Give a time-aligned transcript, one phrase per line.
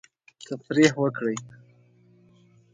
[0.47, 1.37] تفریح وکړئ.